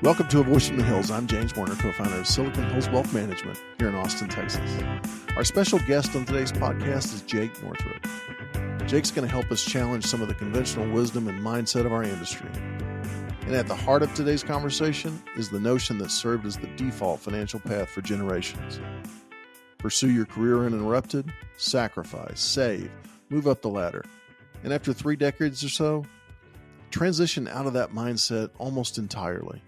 [0.00, 1.10] Welcome to A Voice from the Hills.
[1.10, 4.80] I'm James Warner, co founder of Silicon Hills Wealth Management here in Austin, Texas.
[5.34, 8.06] Our special guest on today's podcast is Jake Northrup.
[8.86, 12.04] Jake's going to help us challenge some of the conventional wisdom and mindset of our
[12.04, 12.48] industry.
[13.40, 17.18] And at the heart of today's conversation is the notion that served as the default
[17.18, 18.78] financial path for generations.
[19.78, 22.88] Pursue your career uninterrupted, sacrifice, save,
[23.30, 24.04] move up the ladder.
[24.62, 26.04] And after three decades or so,
[26.92, 29.60] transition out of that mindset almost entirely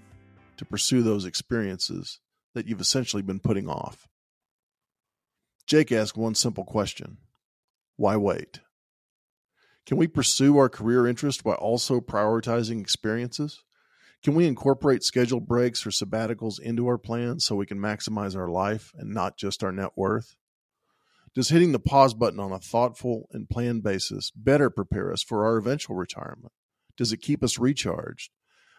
[0.61, 2.21] to pursue those experiences
[2.55, 4.07] that you've essentially been putting off.
[5.67, 7.17] Jake asked one simple question
[7.97, 8.61] Why wait?
[9.87, 13.63] Can we pursue our career interest while also prioritizing experiences?
[14.23, 18.49] Can we incorporate scheduled breaks or sabbaticals into our plans so we can maximize our
[18.49, 20.37] life and not just our net worth?
[21.35, 25.47] Does hitting the pause button on a thoughtful and planned basis better prepare us for
[25.47, 26.53] our eventual retirement?
[26.99, 28.31] Does it keep us recharged?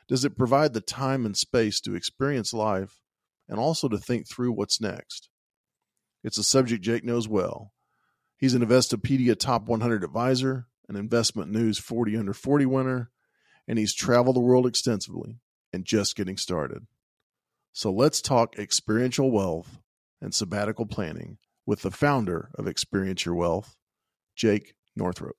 [0.07, 2.99] Does it provide the time and space to experience life
[3.47, 5.29] and also to think through what's next?
[6.23, 7.73] It's a subject Jake knows well.
[8.37, 13.11] He's an Investopedia Top 100 advisor, an Investment News 40 Under 40 winner,
[13.67, 15.39] and he's traveled the world extensively
[15.71, 16.87] and just getting started.
[17.73, 19.79] So let's talk experiential wealth
[20.21, 23.75] and sabbatical planning with the founder of Experience Your Wealth,
[24.35, 25.37] Jake Northrup.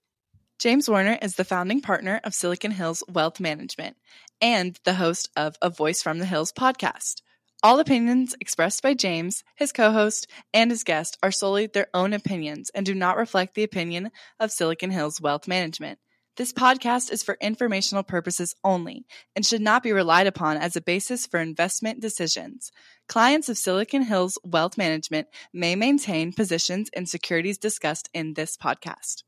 [0.63, 3.97] James Warner is the founding partner of Silicon Hills Wealth Management
[4.41, 7.21] and the host of A Voice from the Hills podcast.
[7.65, 12.13] All opinions expressed by James, his co host, and his guest are solely their own
[12.13, 15.99] opinions and do not reflect the opinion of Silicon Hills Wealth Management.
[16.37, 20.81] This podcast is for informational purposes only and should not be relied upon as a
[20.81, 22.71] basis for investment decisions.
[23.09, 29.25] Clients of Silicon Hills Wealth Management may maintain positions in securities discussed in this podcast.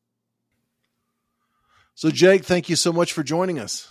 [1.94, 3.88] So, Jake, thank you so much for joining us.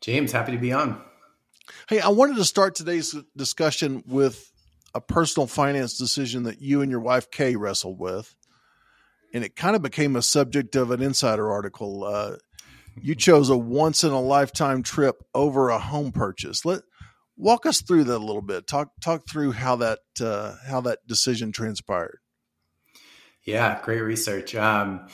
[0.00, 1.00] James, happy to be on.
[1.88, 4.52] Hey, I wanted to start today's discussion with
[4.94, 8.34] a personal finance decision that you and your wife Kay wrestled with,
[9.32, 12.04] and it kind of became a subject of an insider article.
[12.04, 12.36] Uh,
[13.00, 16.64] you chose a once in a lifetime trip over a home purchase.
[16.64, 16.82] Let
[17.36, 18.66] walk us through that a little bit.
[18.66, 22.18] Talk talk through how that uh, how that decision transpired.
[23.44, 24.54] Yeah, great research.
[24.56, 25.06] Um,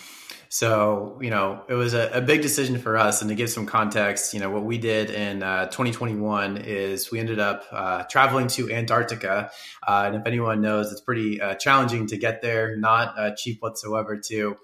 [0.53, 3.23] so, you know, it was a, a, big decision for us.
[3.23, 7.21] And to give some context, you know, what we did in uh, 2021 is we
[7.21, 9.51] ended up uh, traveling to Antarctica.
[9.89, 13.63] Uh, and if anyone knows, it's pretty uh, challenging to get there, not uh, cheap
[13.63, 14.59] whatsoever, too.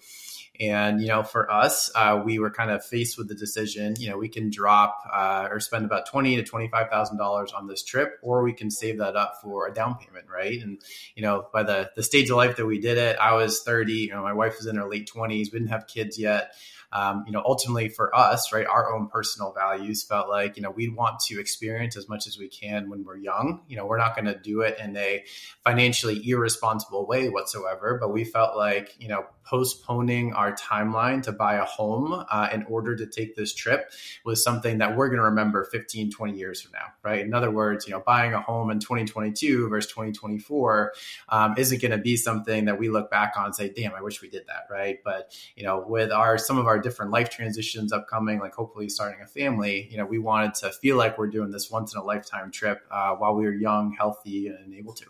[0.61, 4.11] And, you know, for us, uh, we were kind of faced with the decision, you
[4.11, 8.43] know, we can drop uh, or spend about twenty to $25,000 on this trip, or
[8.43, 10.61] we can save that up for a down payment, right?
[10.61, 10.81] And,
[11.15, 13.93] you know, by the, the stage of life that we did it, I was 30,
[13.93, 16.53] you know, my wife was in her late 20s, we didn't have kids yet
[16.93, 20.71] um, you know, ultimately for us, right, our own personal values felt like, you know,
[20.71, 23.60] we want to experience as much as we can when we're young.
[23.69, 25.25] You know, we're not going to do it in a
[25.65, 31.54] financially irresponsible way whatsoever, but we felt like, you know, postponing our timeline to buy
[31.54, 33.91] a home uh, in order to take this trip
[34.25, 37.20] was something that we're going to remember 15, 20 years from now, right?
[37.20, 40.93] In other words, you know, buying a home in 2022 versus 2024
[41.31, 44.03] um, isn't going to be something that we look back on and say, damn, I
[44.03, 44.99] wish we did that, right?
[45.03, 49.21] But, you know, with our, some of our different life transitions upcoming, like hopefully starting
[49.22, 52.05] a family, you know, we wanted to feel like we're doing this once in a
[52.05, 55.06] lifetime trip uh, while we were young, healthy, and able to.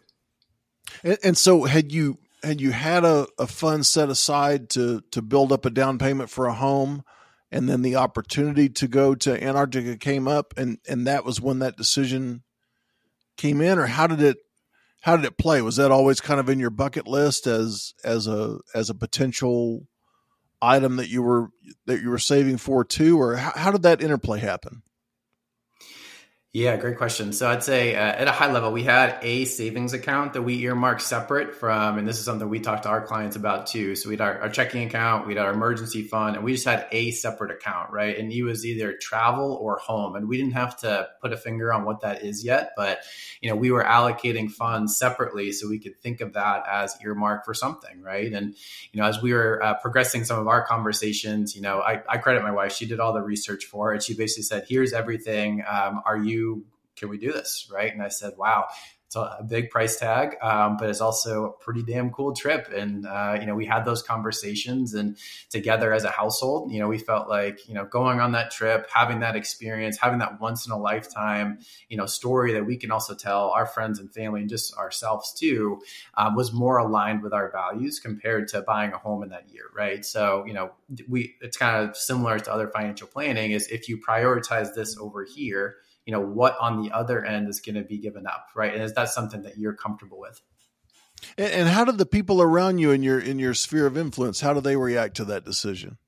[1.02, 5.22] And, and so had you had you had a, a fund set aside to to
[5.22, 7.02] build up a down payment for a home
[7.50, 11.58] and then the opportunity to go to Antarctica came up and and that was when
[11.60, 12.42] that decision
[13.36, 14.38] came in or how did it
[15.00, 18.26] how did it play was that always kind of in your bucket list as as
[18.26, 19.86] a as a potential
[20.60, 21.50] item that you were
[21.86, 24.82] that you were saving for too or how, how did that interplay happen
[26.54, 27.34] yeah, great question.
[27.34, 30.62] So I'd say uh, at a high level, we had a savings account that we
[30.62, 33.94] earmarked separate from, and this is something we talked to our clients about too.
[33.94, 36.64] So we had our, our, checking account, we had our emergency fund, and we just
[36.64, 38.16] had a separate account, right?
[38.16, 41.70] And it was either travel or home, and we didn't have to put a finger
[41.70, 43.00] on what that is yet, but
[43.42, 47.44] you know, we were allocating funds separately so we could think of that as earmarked
[47.44, 48.32] for something, right?
[48.32, 48.56] And
[48.92, 52.16] you know, as we were uh, progressing some of our conversations, you know, I, I,
[52.16, 54.02] credit my wife; she did all the research for it.
[54.02, 55.62] She basically said, "Here's everything.
[55.68, 56.37] Um, are you
[56.96, 57.70] can we do this?
[57.72, 57.92] Right.
[57.92, 58.66] And I said, wow,
[59.08, 62.68] it's a big price tag, um, but it's also a pretty damn cool trip.
[62.76, 65.16] And, uh, you know, we had those conversations and
[65.48, 68.86] together as a household, you know, we felt like, you know, going on that trip,
[68.92, 71.58] having that experience, having that once in a lifetime,
[71.88, 75.32] you know, story that we can also tell our friends and family and just ourselves
[75.32, 75.80] too,
[76.18, 79.70] um, was more aligned with our values compared to buying a home in that year.
[79.74, 80.04] Right.
[80.04, 80.72] So, you know,
[81.08, 85.24] we, it's kind of similar to other financial planning is if you prioritize this over
[85.24, 85.76] here,
[86.08, 88.72] you know what on the other end is going to be given up right?
[88.72, 90.40] And is that something that you're comfortable with?
[91.36, 94.40] And, and how do the people around you in your in your sphere of influence
[94.40, 95.98] how do they react to that decision?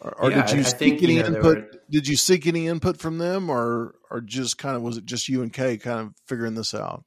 [0.00, 1.70] Or, or yeah, did you I seek think, any you know, input were...
[1.88, 5.28] did you seek any input from them or or just kind of was it just
[5.28, 7.04] you and kay kind of figuring this out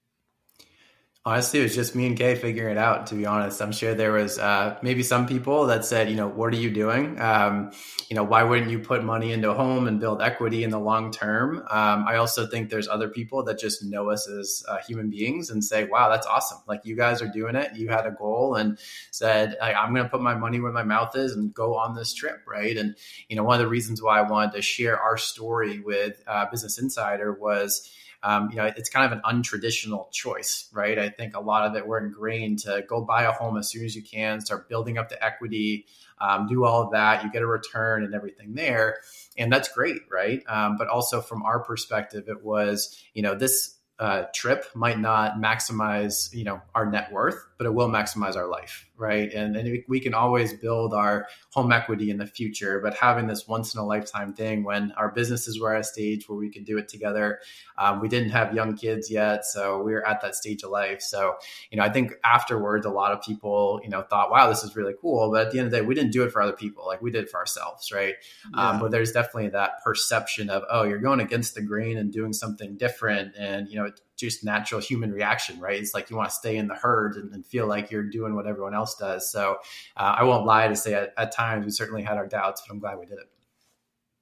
[1.23, 3.05] Honestly, it was just me and Kay figuring it out.
[3.07, 6.27] To be honest, I'm sure there was uh, maybe some people that said, you know,
[6.27, 7.21] what are you doing?
[7.21, 7.71] Um,
[8.09, 10.79] you know, why wouldn't you put money into a home and build equity in the
[10.79, 11.59] long term?
[11.69, 15.51] Um, I also think there's other people that just know us as uh, human beings
[15.51, 16.57] and say, wow, that's awesome.
[16.67, 17.75] Like you guys are doing it.
[17.75, 18.79] You had a goal and
[19.11, 22.15] said, I'm going to put my money where my mouth is and go on this
[22.15, 22.75] trip, right?
[22.75, 22.95] And
[23.29, 26.47] you know, one of the reasons why I wanted to share our story with uh,
[26.49, 27.87] Business Insider was
[28.23, 30.97] um, you know, it's kind of an untraditional choice, right?
[30.99, 33.85] I think a lot of it we're ingrained to go buy a home as soon
[33.85, 35.85] as you can, start building up the equity,
[36.19, 38.97] um, do all of that, you get a return and everything there,
[39.37, 40.43] and that's great, right?
[40.47, 45.35] Um, but also from our perspective, it was, you know, this uh, trip might not
[45.35, 49.33] maximize, you know, our net worth, but it will maximize our life, right?
[49.33, 53.47] And, and we can always build our home equity in the future, but having this
[53.47, 56.65] once in a lifetime thing when our businesses were at a stage where we could
[56.65, 57.39] do it together,
[57.79, 61.01] um, we didn't have young kids yet, so we were at that stage of life.
[61.01, 61.33] So,
[61.71, 64.75] you know, I think afterwards, a lot of people, you know, thought, "Wow, this is
[64.75, 66.53] really cool," but at the end of the day, we didn't do it for other
[66.53, 68.13] people; like we did it for ourselves, right?
[68.45, 68.69] Um, yeah.
[68.69, 72.33] Um, but there's definitely that perception of, "Oh, you're going against the grain and doing
[72.33, 75.77] something different," and you know, it's just natural human reaction, right?
[75.77, 78.35] It's like you want to stay in the herd and, and feel like you're doing
[78.35, 79.29] what everyone else does.
[79.29, 79.57] So
[79.97, 82.73] uh, I won't lie to say at, at times we certainly had our doubts, but
[82.73, 83.29] I'm glad we did it.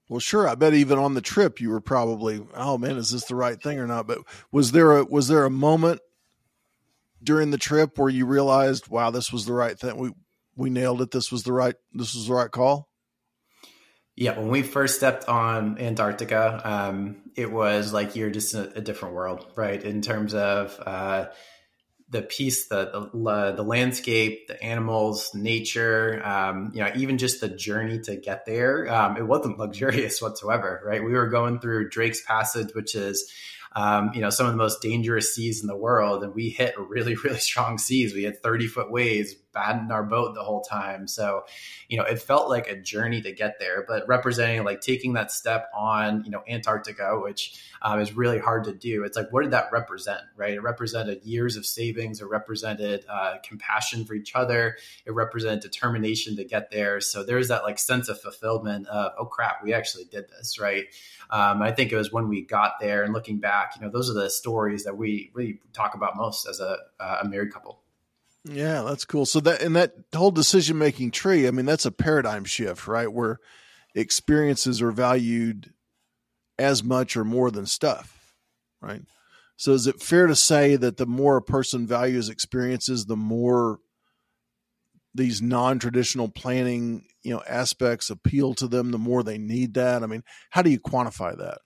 [0.10, 0.48] Well, sure.
[0.48, 3.62] I bet even on the trip you were probably, oh man, is this the right
[3.62, 4.08] thing or not?
[4.08, 4.20] But
[4.52, 6.02] was there a was there a moment
[7.22, 9.98] during the trip where you realized, wow, this was the right thing?
[9.98, 10.12] We
[10.56, 11.12] we nailed it.
[11.12, 12.90] This was the right this was the right call.
[14.20, 18.64] Yeah, when we first stepped on Antarctica, um, it was like you're just in a,
[18.76, 19.82] a different world, right?
[19.82, 21.28] In terms of uh,
[22.10, 27.48] the peace, the, the, the landscape, the animals, nature, um, you know, even just the
[27.48, 31.02] journey to get there, um, it wasn't luxurious whatsoever, right?
[31.02, 33.32] We were going through Drake's Passage, which is
[33.76, 36.24] um, you know, some of the most dangerous seas in the world.
[36.24, 38.14] And we hit really, really strong seas.
[38.14, 41.08] We had 30 foot waves, battened our boat the whole time.
[41.08, 41.44] So,
[41.88, 45.32] you know, it felt like a journey to get there, but representing like taking that
[45.32, 49.04] step on, you know, Antarctica, which um, is really hard to do.
[49.04, 50.54] It's like, what did that represent, right?
[50.54, 52.22] It represented years of savings.
[52.22, 54.78] It represented uh, compassion for each other.
[55.06, 57.02] It represented determination to get there.
[57.02, 60.86] So there's that like sense of fulfillment of, oh crap, we actually did this, right?
[61.30, 64.10] Um, I think it was when we got there and looking back, you know, those
[64.10, 67.82] are the stories that we really talk about most as a, a married couple.
[68.46, 69.26] Yeah, that's cool.
[69.26, 73.12] So that in that whole decision making tree, I mean, that's a paradigm shift, right?
[73.12, 73.40] Where
[73.96, 75.74] experiences are valued
[76.58, 78.34] as much or more than stuff,
[78.82, 79.02] right?
[79.58, 83.80] So is it fair to say that the more a person values experiences, the more
[85.14, 90.02] these non-traditional planning, you know, aspects appeal to them, the more they need that?
[90.02, 91.60] I mean, how do you quantify that?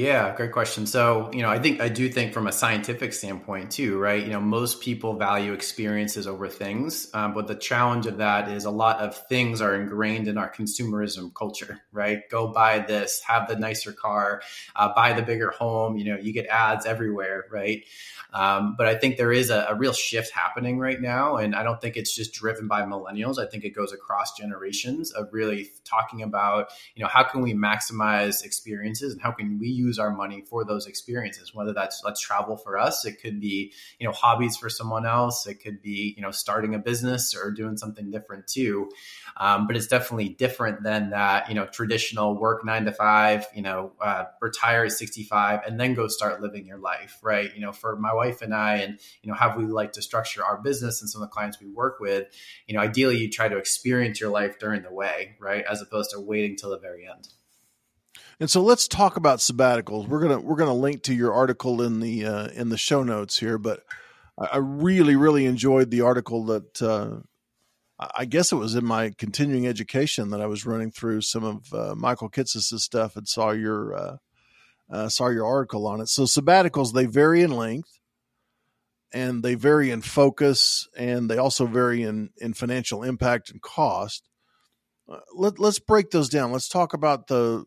[0.00, 0.86] Yeah, great question.
[0.86, 4.24] So, you know, I think I do think from a scientific standpoint too, right?
[4.24, 8.64] You know, most people value experiences over things, um, but the challenge of that is
[8.64, 12.26] a lot of things are ingrained in our consumerism culture, right?
[12.30, 14.40] Go buy this, have the nicer car,
[14.74, 15.98] uh, buy the bigger home.
[15.98, 17.84] You know, you get ads everywhere, right?
[18.32, 21.62] Um, but I think there is a, a, real shift happening right now, and I
[21.62, 23.38] don't think it's just driven by millennials.
[23.38, 27.54] I think it goes across generations of really talking about, you know, how can we
[27.54, 32.20] maximize experiences and how can we use our money for those experiences, whether that's let's
[32.20, 36.14] travel for us, it could be, you know, hobbies for someone else, it could be,
[36.16, 38.90] you know, starting a business or doing something different too.
[39.36, 43.62] Um, but it's definitely different than that, you know, traditional work nine to five, you
[43.62, 47.54] know, uh, retire at 65 and then go start living your life, right?
[47.54, 50.44] You know, for my wife and I, and, you know, how we like to structure
[50.44, 52.28] our business and some of the clients we work with,
[52.66, 55.64] you know, ideally you try to experience your life during the way, right?
[55.68, 57.28] As opposed to waiting till the very end.
[58.40, 60.08] And so let's talk about sabbaticals.
[60.08, 63.38] We're gonna we're gonna link to your article in the uh, in the show notes
[63.38, 63.84] here, but
[64.38, 67.20] I really really enjoyed the article that uh,
[68.16, 71.74] I guess it was in my continuing education that I was running through some of
[71.74, 74.16] uh, Michael Kitces's stuff and saw your uh,
[74.90, 76.08] uh, saw your article on it.
[76.08, 78.00] So sabbaticals they vary in length,
[79.12, 84.26] and they vary in focus, and they also vary in in financial impact and cost.
[85.06, 86.52] Uh, let, let's break those down.
[86.52, 87.66] Let's talk about the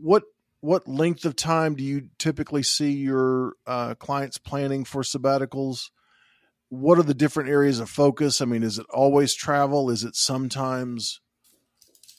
[0.00, 0.24] what
[0.60, 5.90] what length of time do you typically see your uh, clients planning for sabbaticals?
[6.68, 8.40] What are the different areas of focus?
[8.40, 9.90] I mean, is it always travel?
[9.90, 11.20] Is it sometimes,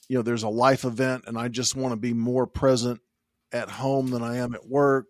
[0.10, 3.00] you know, there's a life event and I just want to be more present
[3.54, 5.08] at home than I am at work?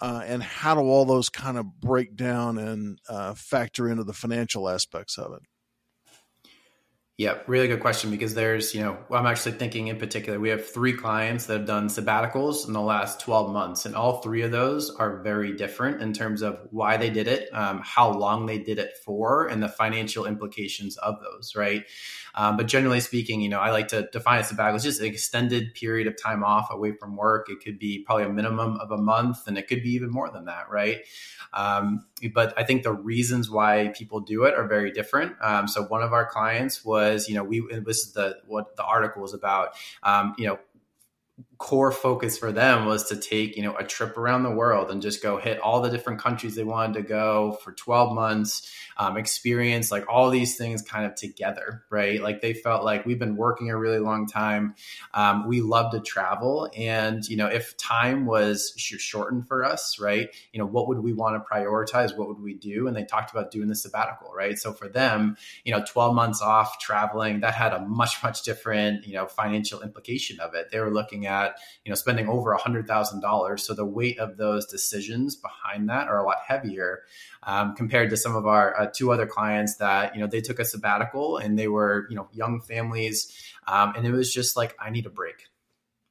[0.00, 4.14] Uh, and how do all those kind of break down and uh, factor into the
[4.14, 5.42] financial aspects of it?
[7.16, 10.68] Yeah, really good question because there's, you know, I'm actually thinking in particular, we have
[10.68, 14.50] three clients that have done sabbaticals in the last 12 months, and all three of
[14.50, 18.58] those are very different in terms of why they did it, um, how long they
[18.58, 21.84] did it for, and the financial implications of those, right?
[22.34, 25.06] Um, but generally speaking, you know, I like to define a sabbatical as just an
[25.06, 27.48] extended period of time off away from work.
[27.48, 30.30] It could be probably a minimum of a month, and it could be even more
[30.30, 31.00] than that, right?
[31.52, 35.36] Um, but I think the reasons why people do it are very different.
[35.40, 38.84] Um, so one of our clients was, you know, we it was the what the
[38.84, 39.74] article was about.
[40.02, 40.58] Um, you know,
[41.58, 45.00] core focus for them was to take you know a trip around the world and
[45.00, 49.16] just go hit all the different countries they wanted to go for 12 months um,
[49.16, 52.22] experience like all these things kind of together right?
[52.22, 54.74] Like they felt like we've been working a really long time.
[55.12, 56.70] Um, we love to travel.
[56.76, 61.12] And you know if time was shortened for us right you know what would we
[61.12, 62.16] want to prioritize?
[62.16, 62.86] What would we do?
[62.86, 64.58] And they talked about doing the sabbatical right?
[64.58, 69.06] So for them you know 12 months off traveling that had a much much different
[69.06, 70.70] you know financial implication of it.
[70.70, 71.43] They were looking at
[71.84, 73.64] you know spending over a hundred thousand dollars.
[73.66, 77.02] So the weight of those decisions behind that are a lot heavier
[77.42, 80.58] um, compared to some of our uh, two other clients that you know they took
[80.58, 83.32] a sabbatical and they were you know young families,
[83.66, 85.48] um, and it was just like I need a break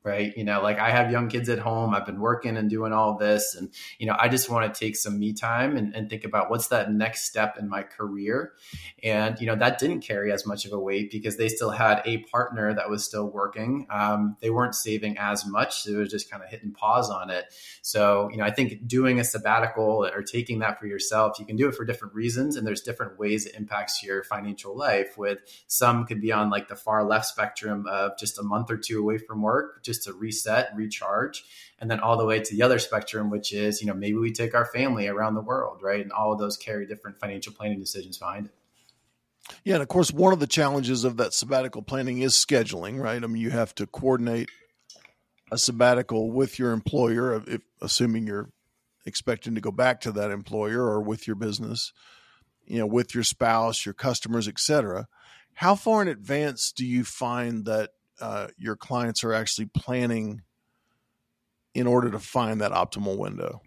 [0.04, 0.36] right?
[0.36, 3.18] You know, like I have young kids at home, I've been working and doing all
[3.18, 3.56] this.
[3.56, 6.52] And, you know, I just want to take some me time and, and, think about
[6.52, 8.54] what's that next step in my career.
[9.02, 12.02] And, you know, that didn't carry as much of a weight because they still had
[12.06, 13.88] a partner that was still working.
[13.90, 15.84] Um, they weren't saving as much.
[15.84, 17.46] So it was just kind of hitting pause on it.
[17.82, 21.56] So, you know, I think doing a sabbatical or taking that for yourself, you can
[21.56, 22.58] do it for different reasons.
[22.58, 26.68] And there's different ways it impacts your financial life with some could be on like
[26.68, 30.14] the far left spectrum of just a month or two away from work, just to
[30.14, 31.44] reset, recharge,
[31.80, 34.32] and then all the way to the other spectrum, which is, you know, maybe we
[34.32, 36.02] take our family around the world, right?
[36.02, 38.52] And all of those carry different financial planning decisions behind it.
[39.64, 43.22] Yeah, and of course, one of the challenges of that sabbatical planning is scheduling, right?
[43.24, 44.50] I mean, you have to coordinate
[45.52, 48.50] a sabbatical with your employer, if, assuming you're
[49.06, 51.92] expecting to go back to that employer or with your business,
[52.66, 55.08] you know, with your spouse, your customers, etc.
[55.56, 57.92] How far in advance do you find that
[58.22, 60.42] uh, your clients are actually planning
[61.74, 63.62] in order to find that optimal window?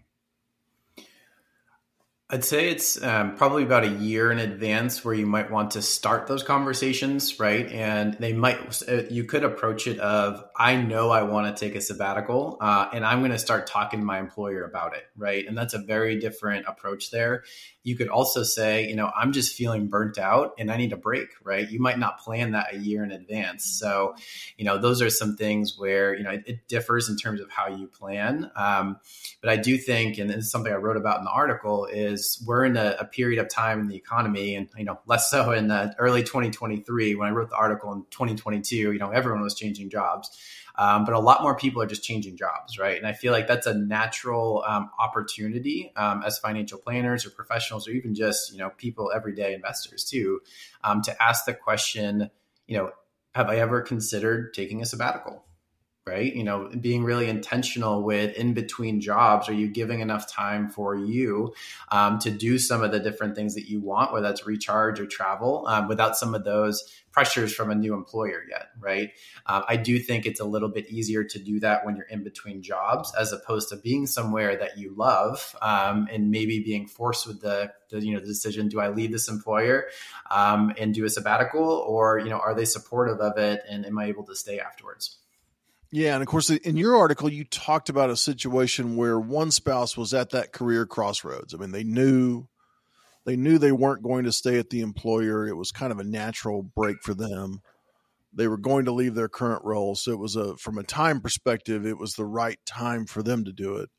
[2.29, 5.81] I'd say it's um, probably about a year in advance where you might want to
[5.81, 7.71] start those conversations, right?
[7.71, 11.75] And they might, uh, you could approach it of, I know I want to take
[11.75, 15.47] a sabbatical, uh, and I'm going to start talking to my employer about it, right?
[15.47, 17.45] And that's a very different approach there.
[17.83, 20.97] You could also say, you know, I'm just feeling burnt out and I need a
[20.97, 21.69] break, right?
[21.69, 23.63] You might not plan that a year in advance.
[23.63, 24.15] So,
[24.57, 27.49] you know, those are some things where, you know, it, it differs in terms of
[27.49, 28.51] how you plan.
[28.57, 28.97] Um,
[29.39, 32.16] but I do think, and this is something I wrote about in the article, is
[32.45, 35.51] we're in a, a period of time in the economy and, you know, less so
[35.51, 39.55] in the early 2023 when I wrote the article in 2022, you know, everyone was
[39.55, 40.29] changing jobs.
[40.77, 42.97] Um, but a lot more people are just changing jobs, right?
[42.97, 47.87] And I feel like that's a natural um, opportunity um, as financial planners or professionals,
[47.87, 50.39] or even just you know people, everyday investors too,
[50.83, 52.29] um, to ask the question,
[52.67, 52.91] you know,
[53.33, 55.46] have I ever considered taking a sabbatical?
[56.07, 56.33] Right?
[56.33, 59.49] You know, being really intentional with in between jobs.
[59.49, 61.53] Are you giving enough time for you
[61.89, 65.05] um, to do some of the different things that you want, whether that's recharge or
[65.05, 66.83] travel, um, without some of those
[67.17, 69.11] pressures from a new employer yet, right?
[69.47, 72.23] Um, I do think it's a little bit easier to do that when you're in
[72.23, 77.25] between jobs, as opposed to being somewhere that you love um, and maybe being forced
[77.25, 79.85] with the, the, you know the decision: do I leave this employer
[80.29, 83.97] um, and do a sabbatical, or you know are they supportive of it, and am
[83.97, 85.17] I able to stay afterwards?
[85.91, 89.95] Yeah, and of course, in your article, you talked about a situation where one spouse
[89.95, 91.53] was at that career crossroads.
[91.53, 92.47] I mean, they knew
[93.25, 95.47] they knew they weren't going to stay at the employer.
[95.47, 97.61] It was kind of a natural break for them.
[98.33, 101.21] They were going to leave their current role, so it was a from a time
[101.21, 103.89] perspective, it was the right time for them to do it.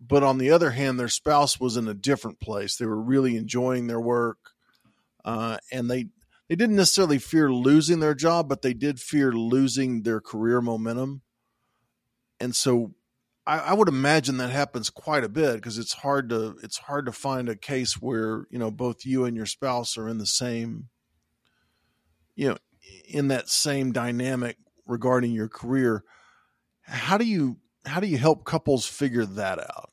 [0.00, 2.76] But on the other hand, their spouse was in a different place.
[2.76, 4.38] They were really enjoying their work,
[5.24, 6.06] uh, and they
[6.48, 11.22] they didn't necessarily fear losing their job, but they did fear losing their career momentum.
[12.38, 12.94] And so
[13.46, 17.06] I, I would imagine that happens quite a bit because it's hard to it's hard
[17.06, 20.26] to find a case where, you know, both you and your spouse are in the
[20.26, 20.88] same,
[22.34, 22.56] you know,
[23.08, 26.04] in that same dynamic regarding your career.
[26.82, 29.90] How do you how do you help couples figure that out?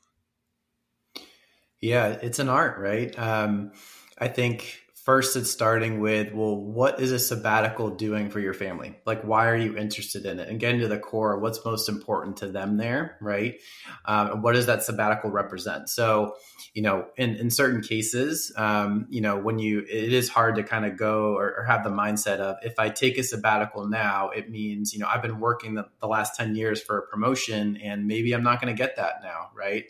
[1.80, 3.18] Yeah, it's an art, right?
[3.18, 3.72] Um,
[4.16, 8.96] I think first it's starting with well what is a sabbatical doing for your family?
[9.04, 10.48] Like why are you interested in it?
[10.48, 13.60] And getting to the core what's most important to them there right?
[14.04, 15.88] Um, what does that sabbatical represent?
[15.88, 16.34] So
[16.74, 20.62] you know in, in certain cases um, you know when you it is hard to
[20.62, 24.28] kind of go or, or, have the mindset of if i take a sabbatical now
[24.30, 27.76] it means you know i've been working the, the last 10 years for a promotion
[27.76, 29.84] and maybe i'm not going to get that now right?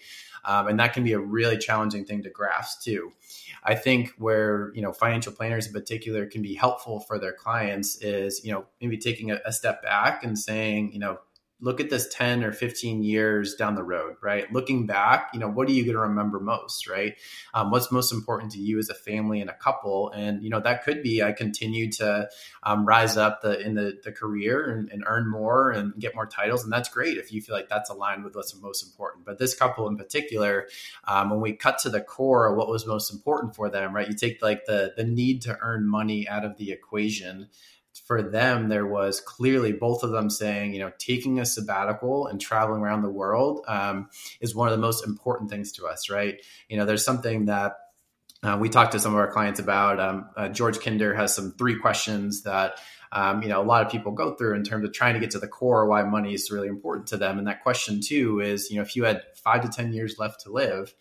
[0.44, 3.12] Um, and that can be a really challenging thing to grasp too.
[3.62, 7.96] I think where, you know, financial planners in particular can be helpful for their clients
[8.02, 11.18] is, you know, maybe taking a, a step back and saying, you know,
[11.62, 14.52] look at this 10 or 15 years down the road, right?
[14.52, 17.14] Looking back, you know, what are you going to remember most, right?
[17.54, 20.10] Um, what's most important to you as a family and a couple?
[20.10, 22.28] And, you know, that could be I continue to
[22.64, 26.26] um, rise up the in the, the career and, and, earn more and get more
[26.26, 26.64] titles.
[26.64, 29.24] And that's great if you feel like that's aligned with what's most important.
[29.24, 30.68] But this couple in particular,
[31.04, 34.08] um, when we cut to the core, of what was most important for them, right?
[34.08, 37.48] You take like the, the need to earn money out of the equation
[38.12, 42.38] for them, there was clearly both of them saying, you know, taking a sabbatical and
[42.38, 44.10] traveling around the world um,
[44.42, 46.36] is one of the most important things to us, right?
[46.68, 47.72] You know, there's something that
[48.42, 49.98] uh, we talked to some of our clients about.
[49.98, 52.80] Um, uh, George Kinder has some three questions that
[53.12, 55.30] um, you know a lot of people go through in terms of trying to get
[55.30, 57.38] to the core why money is really important to them.
[57.38, 60.42] And that question too is, you know, if you had five to ten years left
[60.42, 60.92] to live,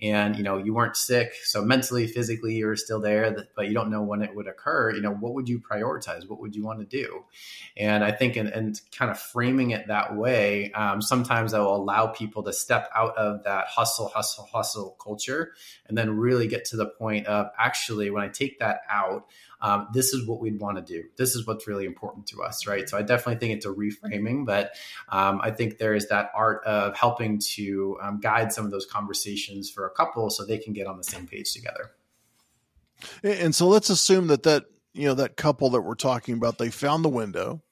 [0.00, 3.90] and you know you weren't sick so mentally physically you're still there but you don't
[3.90, 6.78] know when it would occur you know what would you prioritize what would you want
[6.78, 7.24] to do
[7.76, 11.60] and i think and in, in kind of framing it that way um, sometimes that
[11.60, 15.52] will allow people to step out of that hustle hustle hustle culture
[15.86, 19.26] and then really get to the point of actually when i take that out
[19.60, 21.08] um, this is what we'd want to do.
[21.16, 22.88] This is what's really important to us, right?
[22.88, 24.72] So I definitely think it's a reframing, but
[25.08, 28.86] um, I think there is that art of helping to um, guide some of those
[28.86, 31.92] conversations for a couple so they can get on the same page together.
[33.22, 34.64] And so let's assume that that
[34.94, 37.62] you know that couple that we're talking about they found the window.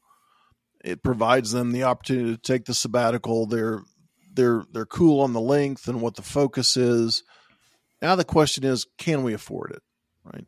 [0.85, 3.47] It provides them the opportunity to take the sabbatical.
[3.47, 3.83] They're
[4.35, 7.23] they're they're cool on the length and what the focus is.
[8.02, 9.82] Now the question is, can we afford it?
[10.25, 10.47] Right?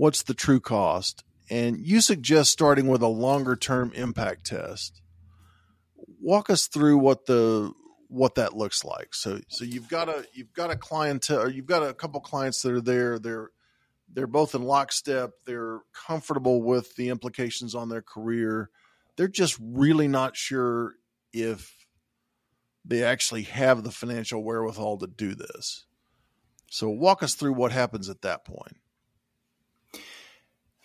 [0.00, 1.22] what's the true cost?
[1.50, 5.02] And you suggest starting with a longer term impact test.
[6.22, 7.72] Walk us through what the
[8.10, 9.14] what that looks like.
[9.14, 12.60] So so you've got a you've got a clientele or you've got a couple clients
[12.62, 13.18] that are there.
[13.18, 13.50] They're
[14.12, 15.30] they're both in lockstep.
[15.46, 18.70] They're comfortable with the implications on their career.
[19.16, 20.94] They're just really not sure
[21.32, 21.72] if
[22.84, 25.84] they actually have the financial wherewithal to do this.
[26.68, 28.76] So walk us through what happens at that point.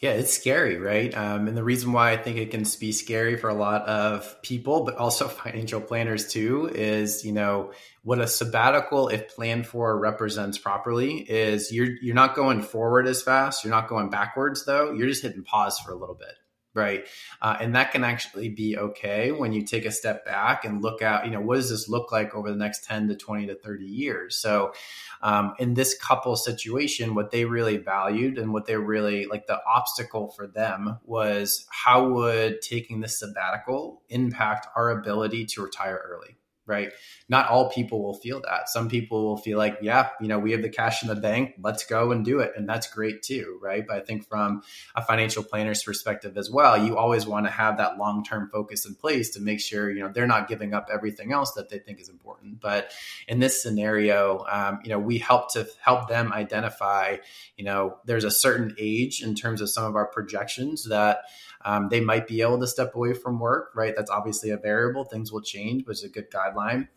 [0.05, 1.11] Yeah, it's scary, right?
[1.17, 4.39] Um, and the reason why I think it can be scary for a lot of
[4.43, 7.71] people, but also financial planners too, is you know
[8.03, 11.21] what a sabbatical, if planned for, represents properly.
[11.21, 14.91] Is you're you're not going forward as fast, you're not going backwards though.
[14.91, 16.35] You're just hitting pause for a little bit
[16.75, 17.07] right?
[17.41, 21.01] Uh, and that can actually be okay when you take a step back and look
[21.01, 23.55] at, you know, what does this look like over the next 10 to 20 to
[23.55, 24.37] 30 years?
[24.37, 24.73] So,
[25.21, 29.59] um, in this couple situation, what they really valued and what they really like the
[29.65, 36.37] obstacle for them was how would taking this sabbatical impact our ability to retire early?
[36.67, 36.91] Right?
[37.29, 38.69] Not all people will feel that.
[38.69, 41.55] Some people will feel like, yeah, you know, we have the cash in the bank,
[41.61, 42.53] let's go and do it.
[42.55, 43.85] And that's great too, right?
[43.87, 44.61] But I think from
[44.95, 48.85] a financial planner's perspective as well, you always want to have that long term focus
[48.85, 51.79] in place to make sure, you know, they're not giving up everything else that they
[51.79, 52.59] think is important.
[52.59, 52.91] But
[53.27, 57.17] in this scenario, um, you know, we help to help them identify,
[57.57, 61.19] you know, there's a certain age in terms of some of our projections that
[61.65, 63.93] um, they might be able to step away from work, right?
[63.97, 65.03] That's obviously a variable.
[65.03, 66.87] Things will change, but it's a good guideline.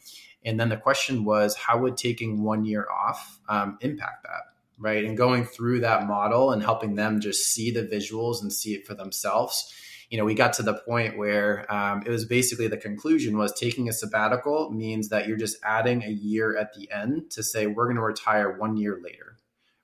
[0.44, 4.42] And then the question was, how would taking one year off um, impact that?
[4.78, 5.04] Right.
[5.04, 8.86] And going through that model and helping them just see the visuals and see it
[8.86, 9.74] for themselves.
[10.08, 13.52] You know, we got to the point where um, it was basically the conclusion was
[13.52, 17.66] taking a sabbatical means that you're just adding a year at the end to say,
[17.66, 19.36] we're going to retire one year later.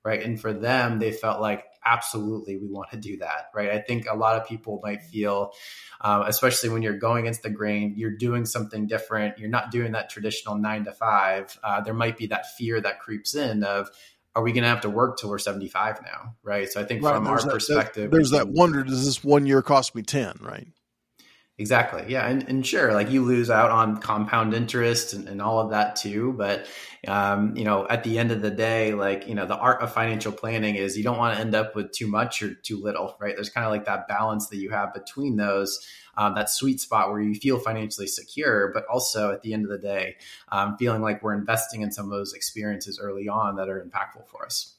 [0.05, 0.23] Right.
[0.23, 3.71] And for them, they felt like absolutely we want to do that right?
[3.71, 5.53] I think a lot of people might feel
[6.01, 9.93] um, especially when you're going against the grain you're doing something different you're not doing
[9.93, 13.91] that traditional nine to five uh, there might be that fear that creeps in of
[14.37, 16.71] are we going to have to work till we're 75 now right?
[16.71, 19.63] So i think right, from our that, perspective there's that wonder does this one year
[19.63, 20.69] cost me 10 right
[21.57, 22.05] Exactly.
[22.09, 22.27] Yeah.
[22.27, 25.95] And, and sure, like you lose out on compound interest and, and all of that
[25.95, 26.35] too.
[26.37, 26.67] But,
[27.07, 29.93] um, you know, at the end of the day, like, you know, the art of
[29.93, 33.17] financial planning is you don't want to end up with too much or too little,
[33.21, 33.37] right?
[33.37, 35.87] There's kind of like that balance that you have between those,
[36.17, 39.71] um, that sweet spot where you feel financially secure, but also at the end of
[39.71, 40.17] the day,
[40.51, 44.27] um, feeling like we're investing in some of those experiences early on that are impactful
[44.27, 44.75] for us.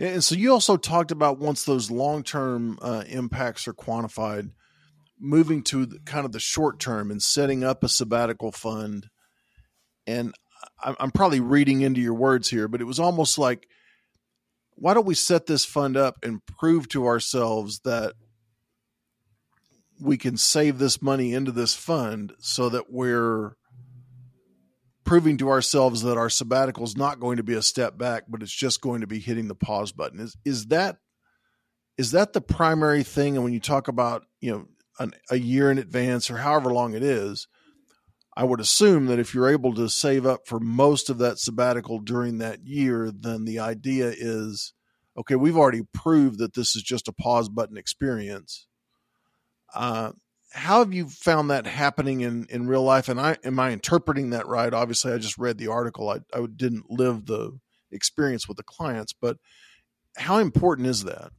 [0.00, 4.50] And so you also talked about once those long term uh, impacts are quantified,
[5.20, 9.08] moving to the, kind of the short term and setting up a sabbatical fund.
[10.06, 10.34] And
[10.82, 13.68] I'm probably reading into your words here, but it was almost like,
[14.74, 18.14] why don't we set this fund up and prove to ourselves that
[20.00, 23.56] we can save this money into this fund so that we're
[25.04, 28.42] proving to ourselves that our sabbatical is not going to be a step back, but
[28.42, 30.20] it's just going to be hitting the pause button.
[30.20, 30.96] Is is that
[31.98, 33.34] is that the primary thing?
[33.34, 34.66] And when you talk about you know
[35.00, 37.48] an, a year in advance or however long it is,
[38.36, 41.98] I would assume that if you're able to save up for most of that sabbatical
[41.98, 44.72] during that year, then the idea is
[45.18, 48.66] okay, we've already proved that this is just a pause button experience.
[49.74, 50.12] Uh,
[50.52, 53.08] how have you found that happening in, in real life?
[53.08, 54.72] And I am I interpreting that right?
[54.72, 56.08] Obviously, I just read the article.
[56.08, 57.58] I, I didn't live the
[57.92, 59.36] experience with the clients, but
[60.16, 61.32] how important is that?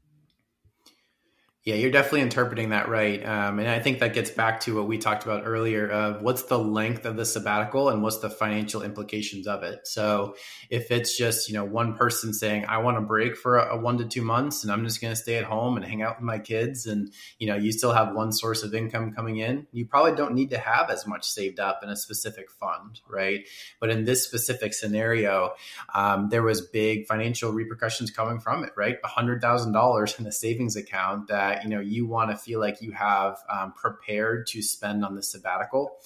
[1.64, 3.24] Yeah, you're definitely interpreting that right.
[3.24, 6.42] Um, and I think that gets back to what we talked about earlier of what's
[6.44, 9.82] the length of the sabbatical and what's the financial implications of it.
[9.88, 10.36] So
[10.72, 13.80] if it's just, you know, one person saying, I want to break for a, a
[13.80, 16.18] one to two months and I'm just going to stay at home and hang out
[16.18, 19.68] with my kids and, you know, you still have one source of income coming in,
[19.72, 23.42] you probably don't need to have as much saved up in a specific fund, right?
[23.80, 25.52] But in this specific scenario,
[25.94, 29.00] um, there was big financial repercussions coming from it, right?
[29.04, 32.92] $100,000 in a savings account that that you know you want to feel like you
[32.92, 35.98] have um, prepared to spend on the sabbatical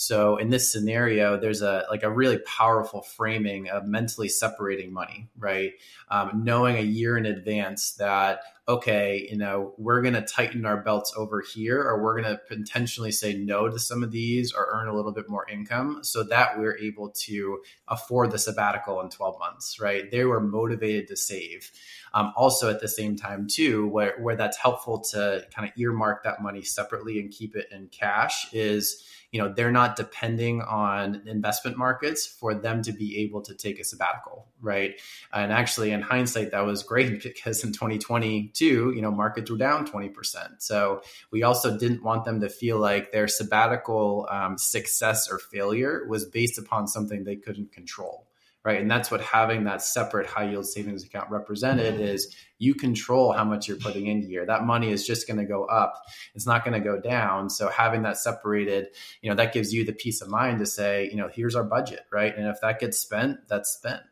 [0.00, 5.28] so in this scenario there's a like a really powerful framing of mentally separating money
[5.36, 5.72] right
[6.08, 10.76] um, knowing a year in advance that okay, you know, we're going to tighten our
[10.76, 14.68] belts over here, or we're going to potentially say no to some of these or
[14.70, 19.08] earn a little bit more income so that we're able to afford the sabbatical in
[19.08, 20.10] 12 months, right?
[20.10, 21.70] They were motivated to save.
[22.12, 26.24] Um, also, at the same time, too, where, where that's helpful to kind of earmark
[26.24, 29.02] that money separately and keep it in cash is
[29.32, 33.78] you know they're not depending on investment markets for them to be able to take
[33.78, 35.00] a sabbatical right?
[35.32, 39.86] And actually in hindsight that was great because in 2022 you know markets were down
[39.86, 40.14] 20%
[40.58, 46.06] so we also didn't want them to feel like their sabbatical um, success or failure
[46.08, 48.26] was based upon something they couldn't control
[48.64, 48.80] right?
[48.80, 53.44] And that's what having that separate high yield savings account represented is you control how
[53.44, 54.44] much you're putting in here.
[54.44, 56.02] That money is just going to go up.
[56.34, 57.50] It's not going to go down.
[57.50, 58.88] So having that separated,
[59.22, 61.64] you know, that gives you the peace of mind to say, you know, here's our
[61.64, 62.36] budget, right?
[62.36, 64.02] And if that gets spent, that's spent.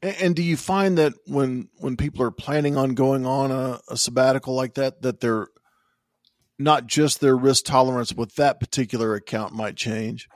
[0.00, 3.96] And, do you find that when when people are planning on going on a, a
[3.98, 5.48] sabbatical like that, that they're
[6.58, 10.28] not just their risk tolerance with that particular account might change,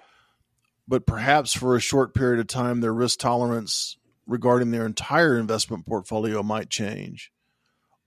[0.91, 5.87] but perhaps for a short period of time, their risk tolerance regarding their entire investment
[5.87, 7.31] portfolio might change?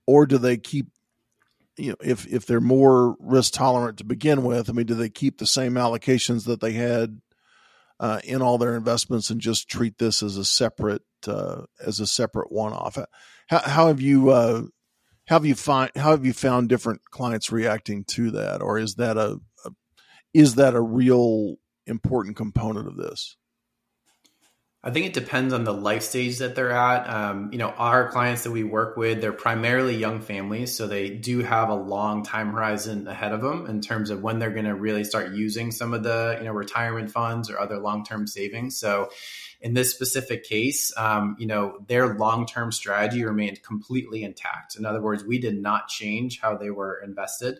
[0.06, 0.88] Or do they keep,
[1.78, 5.08] you know, if, if they're more risk tolerant to begin with, I mean, do they
[5.08, 7.22] keep the same allocations that they had
[7.98, 12.06] uh, in all their investments and just treat this as a separate, uh, as a
[12.06, 12.98] separate one off?
[13.48, 14.64] How, how have you, uh,
[15.26, 18.96] how have you find how have you found different clients reacting to that or is
[18.96, 19.70] that a, a
[20.34, 23.36] is that a real important component of this?
[24.86, 27.08] I think it depends on the life stage that they're at.
[27.08, 31.08] Um, you know, our clients that we work with, they're primarily young families, so they
[31.08, 34.66] do have a long time horizon ahead of them in terms of when they're going
[34.66, 38.26] to really start using some of the you know retirement funds or other long term
[38.26, 38.76] savings.
[38.76, 39.08] So,
[39.62, 44.76] in this specific case, um, you know, their long term strategy remained completely intact.
[44.76, 47.56] In other words, we did not change how they were invested.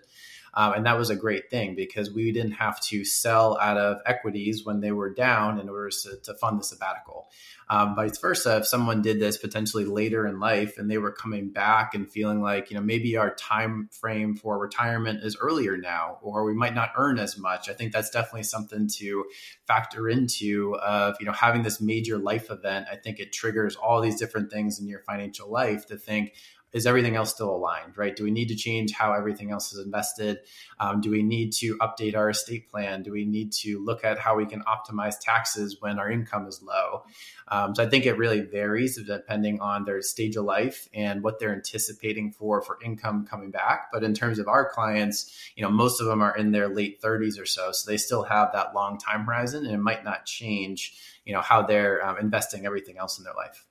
[0.56, 3.98] Um, and that was a great thing because we didn't have to sell out of
[4.06, 7.28] equities when they were down in order to, to fund the sabbatical.
[7.70, 11.48] Um, vice versa, if someone did this potentially later in life and they were coming
[11.48, 16.18] back and feeling like, you know, maybe our time frame for retirement is earlier now,
[16.20, 17.70] or we might not earn as much.
[17.70, 19.24] I think that's definitely something to
[19.66, 22.86] factor into of, you know, having this major life event.
[22.92, 26.34] I think it triggers all these different things in your financial life to think,
[26.74, 28.14] is everything else still aligned, right?
[28.14, 30.40] Do we need to change how everything else is invested?
[30.80, 33.04] Um, do we need to update our estate plan?
[33.04, 36.60] Do we need to look at how we can optimize taxes when our income is
[36.62, 37.04] low?
[37.46, 41.38] Um, so I think it really varies depending on their stage of life and what
[41.38, 43.90] they're anticipating for for income coming back.
[43.92, 47.00] But in terms of our clients, you know, most of them are in their late
[47.00, 50.26] 30s or so, so they still have that long time horizon, and it might not
[50.26, 53.64] change, you know, how they're um, investing everything else in their life.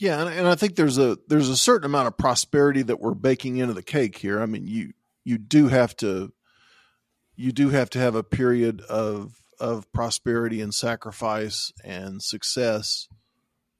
[0.00, 3.14] Yeah, and, and I think there's a there's a certain amount of prosperity that we're
[3.14, 4.40] baking into the cake here.
[4.40, 6.32] I mean, you you do have to
[7.36, 13.08] you do have to have a period of of prosperity and sacrifice and success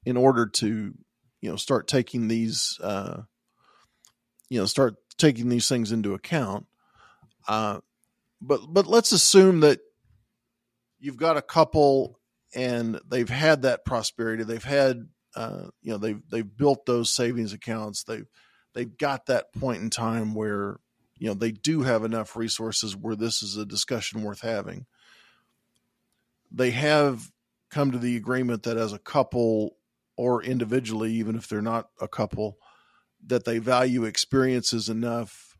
[0.05, 0.93] in order to
[1.41, 3.23] you know start taking these uh,
[4.47, 6.67] you know start taking these things into account.
[7.47, 7.79] Uh,
[8.39, 9.79] but but let's assume that
[10.99, 12.19] you've got a couple
[12.53, 14.43] and they've had that prosperity.
[14.43, 18.03] They've had uh, you know they've they've built those savings accounts.
[18.03, 18.27] They've
[18.73, 20.77] they've got that point in time where
[21.17, 24.85] you know they do have enough resources where this is a discussion worth having.
[26.51, 27.31] They have
[27.69, 29.77] come to the agreement that as a couple
[30.17, 32.57] or individually, even if they're not a couple,
[33.25, 35.57] that they value experiences enough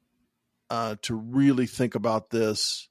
[0.69, 2.89] uh, to really think about this.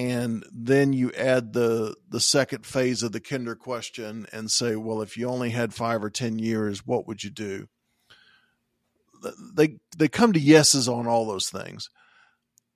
[0.00, 5.02] And then you add the the second phase of the Kinder question and say, well,
[5.02, 7.68] if you only had five or ten years, what would you do?
[9.54, 11.90] They they come to yeses on all those things.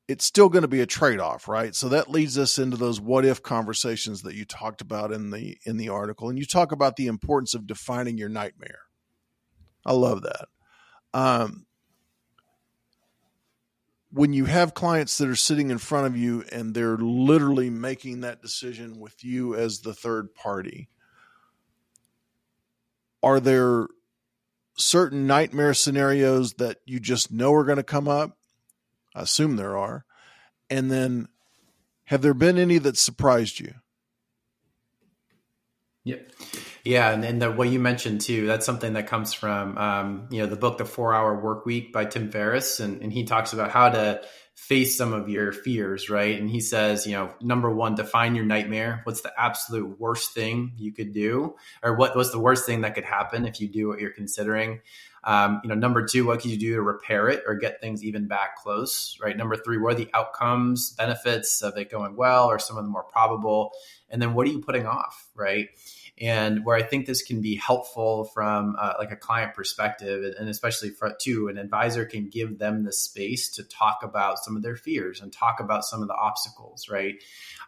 [0.06, 1.74] It's still going to be a trade-off right?
[1.74, 5.56] So that leads us into those what if conversations that you talked about in the
[5.64, 6.28] in the article.
[6.28, 8.80] And you talk about the importance of defining your nightmare.
[9.86, 10.48] I love that.
[11.14, 11.64] Um,
[14.14, 18.20] when you have clients that are sitting in front of you and they're literally making
[18.20, 20.88] that decision with you as the third party
[23.22, 23.86] are there
[24.76, 28.36] certain nightmare scenarios that you just know are going to come up
[29.14, 30.04] I assume there are.
[30.68, 31.28] And then
[32.04, 33.74] have there been any that surprised you?
[36.04, 36.32] Yep.
[36.84, 40.46] And, and the, what you mentioned too, that's something that comes from um, you know
[40.46, 43.70] the book The Four Hour Work Week by Tim Ferriss, and, and he talks about
[43.70, 44.20] how to
[44.54, 46.38] face some of your fears, right?
[46.38, 49.00] And he says, you know, number one, define your nightmare.
[49.04, 52.94] What's the absolute worst thing you could do, or what what's the worst thing that
[52.94, 54.80] could happen if you do what you're considering?
[55.24, 58.04] Um, you know, number two, what can you do to repair it or get things
[58.04, 59.34] even back close, right?
[59.34, 62.90] Number three, what are the outcomes, benefits of it going well, or some of the
[62.90, 63.72] more probable?
[64.10, 65.68] And then what are you putting off, right?
[66.20, 70.48] And where I think this can be helpful from uh, like a client perspective, and
[70.48, 74.62] especially for too, an advisor can give them the space to talk about some of
[74.62, 77.16] their fears and talk about some of the obstacles, right?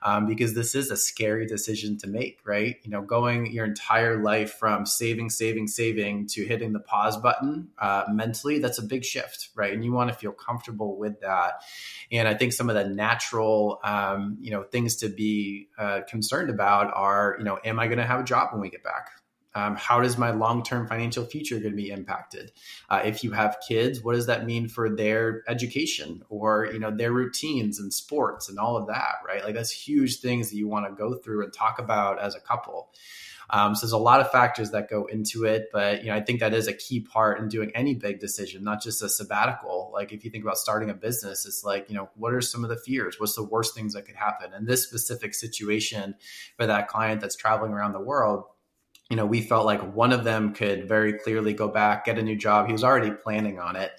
[0.02, 2.76] Um, because this is a scary decision to make, right?
[2.84, 7.70] You know, going your entire life from saving, saving, saving to hitting the pause button
[7.78, 9.72] uh, mentally, that's a big shift, right?
[9.72, 11.62] And you want to feel comfortable with that.
[12.12, 16.50] And I think some of the natural, um, you know, things to be uh, concerned
[16.50, 18.35] about are, you know, am I going to have a job?
[18.36, 19.10] Job when we get back?
[19.54, 22.52] Um, how does my long-term financial future going to be impacted?
[22.90, 26.90] Uh, if you have kids, what does that mean for their education or you know
[26.90, 29.14] their routines and sports and all of that?
[29.26, 32.34] Right, like that's huge things that you want to go through and talk about as
[32.34, 32.90] a couple.
[33.50, 36.20] Um, so there's a lot of factors that go into it, but you know I
[36.20, 39.90] think that is a key part in doing any big decision, not just a sabbatical.
[39.92, 42.64] Like if you think about starting a business, it's like you know what are some
[42.64, 43.16] of the fears?
[43.18, 44.52] What's the worst things that could happen?
[44.52, 46.14] In this specific situation
[46.56, 48.44] for that client that's traveling around the world,
[49.10, 52.22] you know, we felt like one of them could very clearly go back, get a
[52.22, 52.66] new job.
[52.66, 53.92] He was already planning on it.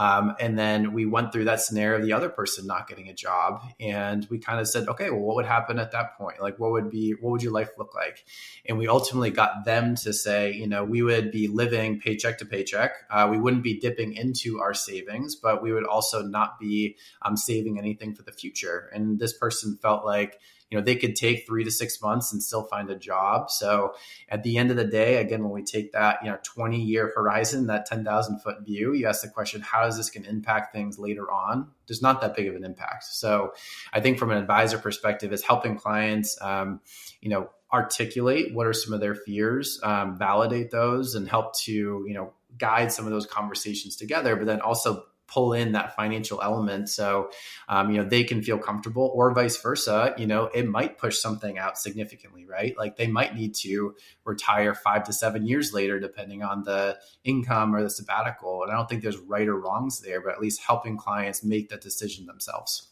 [0.00, 3.14] Um, and then we went through that scenario of the other person not getting a
[3.14, 3.62] job.
[3.80, 6.40] And we kind of said, okay, well, what would happen at that point?
[6.40, 8.24] Like, what would be, what would your life look like?
[8.64, 12.44] And we ultimately got them to say, you know, we would be living paycheck to
[12.44, 12.92] paycheck.
[13.10, 17.36] Uh, we wouldn't be dipping into our savings, but we would also not be um,
[17.36, 18.88] saving anything for the future.
[18.94, 20.38] And this person felt like,
[20.70, 23.50] you know they could take three to six months and still find a job.
[23.50, 23.94] So
[24.28, 27.12] at the end of the day again when we take that you know 20 year
[27.14, 30.72] horizon that 10000 foot view you ask the question how is this going to impact
[30.72, 31.68] things later on?
[31.86, 33.04] There's not that big of an impact.
[33.04, 33.52] So
[33.92, 36.80] i think from an advisor perspective is helping clients um,
[37.20, 41.72] you know articulate what are some of their fears um, validate those and help to
[42.06, 46.42] you know guide some of those conversations together but then also pull in that financial
[46.42, 46.88] element.
[46.88, 47.30] So
[47.68, 51.18] um, you know they can feel comfortable or vice versa you know it might push
[51.18, 52.76] something out significantly right?
[52.76, 57.74] Like they might need to retire five to seven years later depending on the income
[57.74, 58.62] or the sabbatical.
[58.62, 61.68] And i don't think there's right or wrongs there but at least helping clients make
[61.68, 62.88] that decision themselves.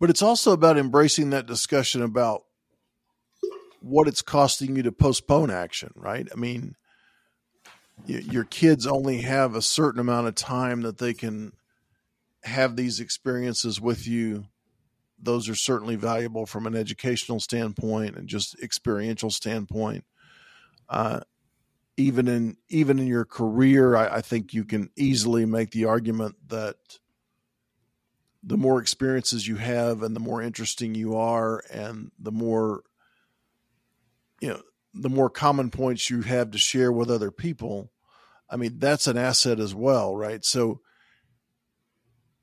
[0.00, 2.44] But it's also about embracing that discussion about
[3.80, 6.26] what it's costing you to postpone action right?
[6.32, 6.74] I mean
[8.06, 11.52] your kids only have a certain amount of time that they can
[12.44, 14.46] have these experiences with you.
[15.20, 20.04] Those are certainly valuable from an educational standpoint and just experiential standpoint.
[20.88, 21.20] Uh,
[21.96, 26.36] even in even in your career I, I think you can easily make the argument
[26.48, 26.76] that
[28.42, 32.82] the more experiences you have and the more interesting you are and the more
[34.40, 34.62] you know
[34.94, 37.90] the more common points you have to share with other people,
[38.48, 40.44] I mean, that's an asset as well, right?
[40.44, 40.80] So,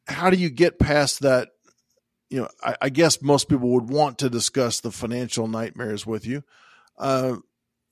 [0.07, 1.49] how do you get past that?
[2.29, 6.25] You know, I, I guess most people would want to discuss the financial nightmares with
[6.25, 6.43] you.
[6.97, 7.37] Uh,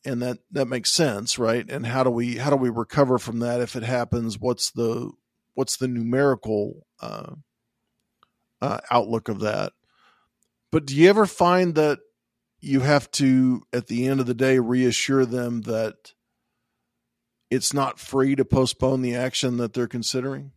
[0.06, 1.70] and that that makes sense, right?
[1.70, 4.40] And how do we how do we recover from that if it happens?
[4.40, 5.12] What's the
[5.54, 7.34] what's the numerical uh,
[8.62, 9.74] uh, outlook of that?
[10.72, 12.00] But do you ever find that
[12.68, 16.14] you have to, at the end of the day, reassure them that
[17.50, 20.52] it's not free to postpone the action that they're considering?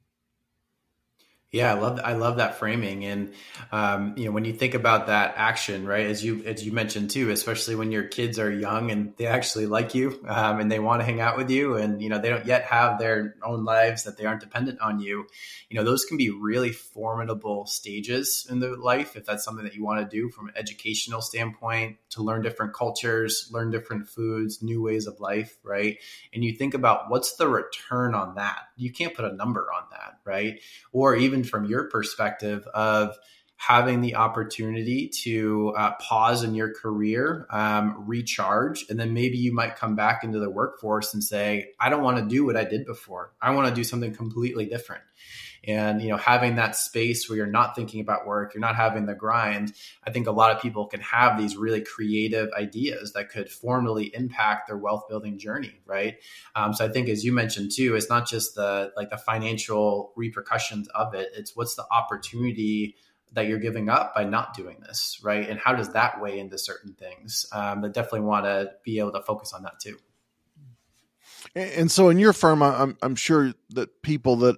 [1.52, 3.34] Yeah, I love I love that framing, and
[3.72, 6.06] um, you know when you think about that action, right?
[6.06, 9.66] As you as you mentioned too, especially when your kids are young and they actually
[9.66, 12.28] like you um, and they want to hang out with you, and you know they
[12.30, 15.26] don't yet have their own lives that they aren't dependent on you.
[15.68, 19.74] You know those can be really formidable stages in their life if that's something that
[19.74, 24.62] you want to do from an educational standpoint to learn different cultures, learn different foods,
[24.62, 25.98] new ways of life, right?
[26.32, 28.68] And you think about what's the return on that.
[28.76, 30.60] You can't put a number on that, right?
[30.92, 33.16] Or even even from your perspective of
[33.56, 39.52] having the opportunity to uh, pause in your career, um, recharge, and then maybe you
[39.52, 42.64] might come back into the workforce and say, I don't want to do what I
[42.64, 43.32] did before.
[43.40, 45.02] I want to do something completely different.
[45.64, 49.06] And, you know, having that space where you're not thinking about work, you're not having
[49.06, 49.72] the grind.
[50.04, 54.14] I think a lot of people can have these really creative ideas that could formally
[54.14, 55.80] impact their wealth building journey.
[55.84, 56.16] Right.
[56.54, 60.12] Um, so I think, as you mentioned too, it's not just the, like the financial
[60.16, 61.30] repercussions of it.
[61.34, 62.96] It's what's the opportunity
[63.32, 65.48] that you're giving up by not doing this, right?
[65.48, 67.46] And how does that weigh into certain things?
[67.52, 69.98] Um, but definitely want to be able to focus on that too.
[71.54, 74.56] And so, in your firm, I'm I'm sure that people that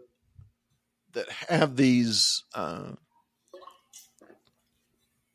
[1.12, 2.92] that have these uh,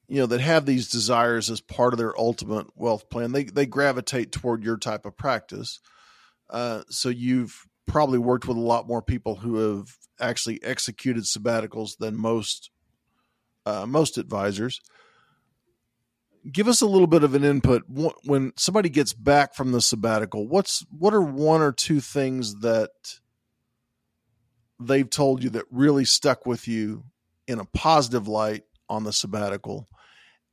[0.08, 3.66] you know that have these desires as part of their ultimate wealth plan they they
[3.66, 5.80] gravitate toward your type of practice.
[6.50, 11.98] Uh, so you've probably worked with a lot more people who have actually executed sabbaticals
[11.98, 12.72] than most
[13.66, 14.80] uh, most advisors.
[16.50, 17.84] Give us a little bit of an input.
[18.24, 22.92] When somebody gets back from the sabbatical what's what are one or two things that
[24.80, 27.04] they've told you that really stuck with you
[27.48, 29.88] in a positive light on the sabbatical?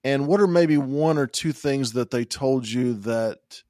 [0.02, 3.62] And what are maybe one or two things that they told you that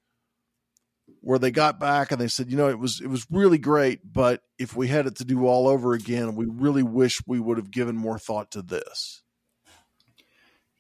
[1.20, 4.00] where they got back and they said, you know, it was it was really great,
[4.04, 7.56] but if we had it to do all over again, we really wish we would
[7.56, 9.22] have given more thought to this.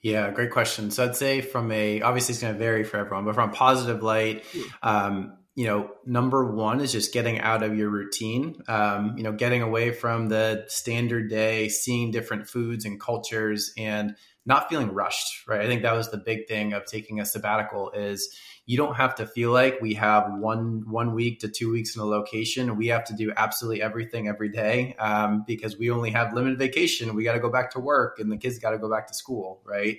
[0.02, 0.90] Yeah, great question.
[0.90, 3.52] So I'd say from a obviously it's going to vary for everyone, but from a
[3.54, 4.44] positive light,
[4.82, 9.32] um, you know, number one is just getting out of your routine, um, you know,
[9.32, 15.46] getting away from the standard day, seeing different foods and cultures and not feeling rushed,
[15.46, 15.60] right?
[15.60, 18.36] I think that was the big thing of taking a sabbatical is
[18.66, 22.02] you don't have to feel like we have one one week to two weeks in
[22.02, 22.76] a location.
[22.76, 27.14] We have to do absolutely everything every day um, because we only have limited vacation.
[27.14, 29.14] We got to go back to work and the kids got to go back to
[29.14, 29.98] school, right?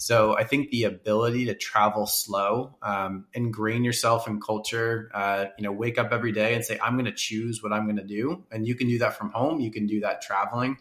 [0.00, 5.64] So I think the ability to travel slow, um, ingrain yourself in culture, uh, you
[5.64, 8.04] know, wake up every day and say, I'm going to choose what I'm going to
[8.04, 8.44] do.
[8.50, 9.60] And you can do that from home.
[9.60, 10.78] You can do that traveling.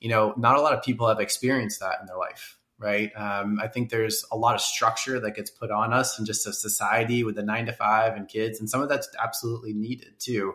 [0.00, 3.10] You know, not a lot of people have experienced that in their life right?
[3.16, 6.46] Um, I think there's a lot of structure that gets put on us in just
[6.46, 10.18] a society with the nine to five and kids, and some of that's absolutely needed
[10.18, 10.54] too.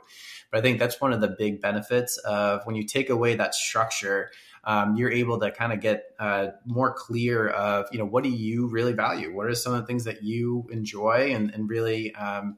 [0.52, 3.56] But I think that's one of the big benefits of when you take away that
[3.56, 4.30] structure
[4.63, 8.30] um, you're able to kind of get uh, more clear of you know what do
[8.30, 9.34] you really value?
[9.34, 12.58] What are some of the things that you enjoy and, and really um,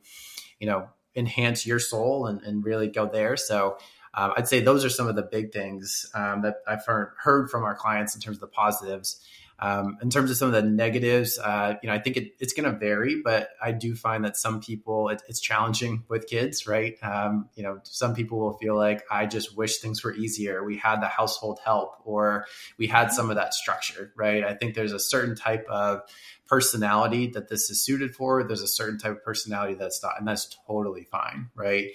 [0.59, 3.37] you know enhance your soul and, and really go there?
[3.37, 3.77] So
[4.15, 7.49] um, i'd say those are some of the big things um, that i've heard, heard
[7.49, 9.19] from our clients in terms of the positives
[9.59, 12.53] um, in terms of some of the negatives, uh, you know, I think it, it's
[12.53, 16.67] going to vary, but I do find that some people it, it's challenging with kids,
[16.67, 16.97] right?
[17.01, 20.63] Um, you know, some people will feel like I just wish things were easier.
[20.63, 22.45] We had the household help, or
[22.77, 24.43] we had some of that structure, right?
[24.43, 26.01] I think there's a certain type of
[26.47, 28.43] personality that this is suited for.
[28.43, 31.87] There's a certain type of personality that's not, and that's totally fine, right?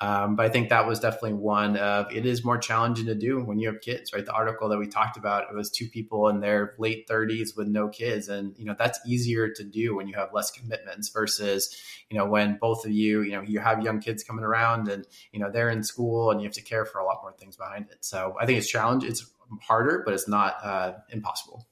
[0.00, 3.42] Um, but I think that was definitely one of it is more challenging to do
[3.42, 4.24] when you have kids, right?
[4.24, 7.66] The article that we talked about, it was two people in their late 30s with
[7.66, 8.28] no kids.
[8.28, 11.76] And, you know, that's easier to do when you have less commitments versus,
[12.10, 15.04] you know, when both of you, you know, you have young kids coming around and,
[15.32, 17.56] you know, they're in school and you have to care for a lot more things
[17.56, 17.98] behind it.
[18.04, 19.02] So I think it's challenge.
[19.02, 19.28] It's
[19.62, 21.66] harder, but it's not uh, impossible.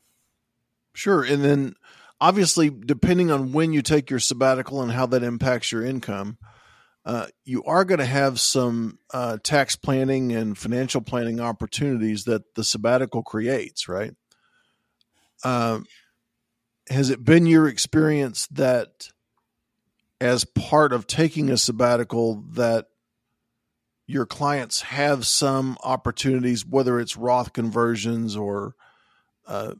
[0.94, 1.22] Sure.
[1.22, 1.74] And then
[2.20, 6.38] obviously, depending on when you take your sabbatical and how that impacts your income,
[7.06, 12.56] uh, you are going to have some uh, tax planning and financial planning opportunities that
[12.56, 14.12] the sabbatical creates, right?
[15.44, 15.78] Uh,
[16.88, 19.10] has it been your experience that
[20.20, 22.86] as part of taking a sabbatical that
[24.08, 28.74] your clients have some opportunities, whether it's Roth conversions or
[29.46, 29.74] uh,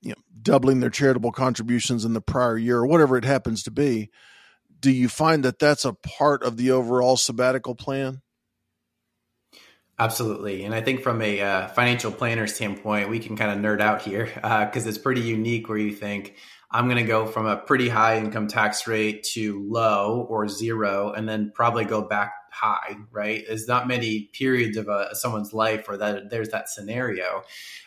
[0.00, 3.72] you know doubling their charitable contributions in the prior year or whatever it happens to
[3.72, 4.10] be,
[4.80, 8.22] do you find that that's a part of the overall sabbatical plan?
[9.98, 10.64] Absolutely.
[10.64, 14.02] And I think from a uh, financial planner standpoint, we can kind of nerd out
[14.02, 16.36] here because uh, it's pretty unique where you think,
[16.70, 21.12] I'm going to go from a pretty high income tax rate to low or zero,
[21.12, 23.44] and then probably go back high, right?
[23.46, 27.42] There's not many periods of a, someone's life where that there's that scenario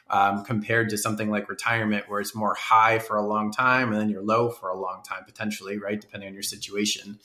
[0.10, 4.02] um, compared to something like retirement, where it's more high for a long time and
[4.02, 6.00] then you're low for a long time, potentially, right?
[6.00, 7.20] Depending on your situation.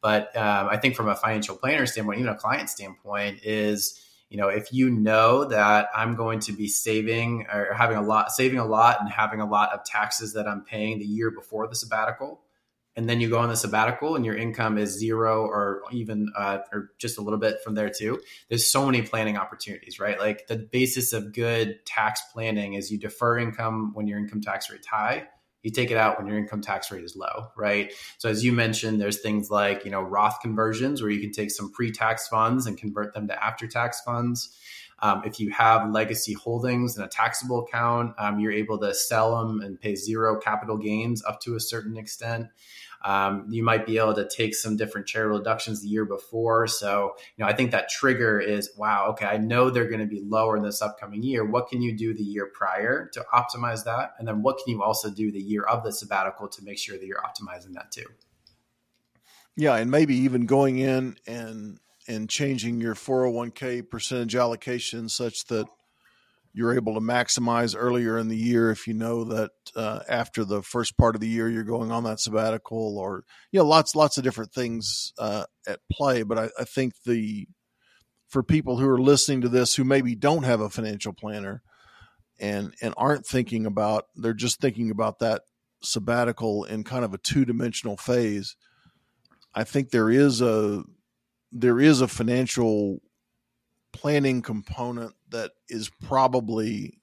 [0.00, 4.36] But um, I think from a financial planner standpoint, even a client standpoint, is you
[4.38, 8.58] know if you know that i'm going to be saving or having a lot saving
[8.58, 11.74] a lot and having a lot of taxes that i'm paying the year before the
[11.74, 12.40] sabbatical
[12.96, 16.58] and then you go on the sabbatical and your income is zero or even uh,
[16.72, 20.46] or just a little bit from there too there's so many planning opportunities right like
[20.46, 24.86] the basis of good tax planning is you defer income when your income tax rate's
[24.86, 25.26] high
[25.62, 27.92] you take it out when your income tax rate is low, right?
[28.18, 31.50] So as you mentioned, there's things like, you know, Roth conversions where you can take
[31.50, 34.56] some pre-tax funds and convert them to after-tax funds.
[35.02, 39.38] Um, if you have legacy holdings in a taxable account, um, you're able to sell
[39.38, 42.48] them and pay zero capital gains up to a certain extent.
[43.02, 46.66] Um, you might be able to take some different charitable deductions the year before.
[46.66, 50.06] So, you know, I think that trigger is wow, okay, I know they're going to
[50.06, 51.44] be lower in this upcoming year.
[51.44, 54.14] What can you do the year prior to optimize that?
[54.18, 56.98] And then what can you also do the year of the sabbatical to make sure
[56.98, 58.06] that you're optimizing that too?
[59.56, 61.78] Yeah, and maybe even going in and
[62.10, 65.66] and changing your 401k percentage allocation such that
[66.52, 70.60] you're able to maximize earlier in the year if you know that uh, after the
[70.62, 74.18] first part of the year you're going on that sabbatical or you know lots lots
[74.18, 76.24] of different things uh, at play.
[76.24, 77.46] But I, I, think the
[78.28, 81.62] for people who are listening to this who maybe don't have a financial planner
[82.40, 85.42] and and aren't thinking about they're just thinking about that
[85.82, 88.54] sabbatical in kind of a two-dimensional phase
[89.54, 90.82] i think there is a
[91.52, 93.00] there is a financial
[93.92, 97.00] planning component that is probably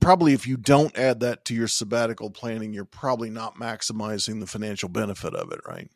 [0.00, 4.46] probably if you don't add that to your sabbatical planning you're probably not maximizing the
[4.46, 5.90] financial benefit of it right